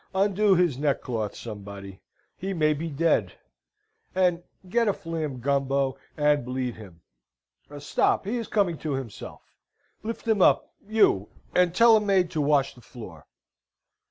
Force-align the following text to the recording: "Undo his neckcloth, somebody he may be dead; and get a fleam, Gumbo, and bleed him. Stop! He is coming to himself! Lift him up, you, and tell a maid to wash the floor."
"Undo 0.15 0.55
his 0.55 0.79
neckcloth, 0.79 1.35
somebody 1.35 2.01
he 2.35 2.55
may 2.55 2.73
be 2.73 2.89
dead; 2.89 3.33
and 4.15 4.41
get 4.67 4.87
a 4.87 4.93
fleam, 4.93 5.39
Gumbo, 5.39 5.95
and 6.17 6.43
bleed 6.43 6.73
him. 6.73 7.01
Stop! 7.77 8.25
He 8.25 8.37
is 8.37 8.47
coming 8.47 8.79
to 8.79 8.93
himself! 8.93 9.53
Lift 10.01 10.27
him 10.27 10.41
up, 10.41 10.73
you, 10.87 11.29
and 11.53 11.75
tell 11.75 11.95
a 11.95 12.01
maid 12.01 12.31
to 12.31 12.41
wash 12.41 12.73
the 12.73 12.81
floor." 12.81 13.27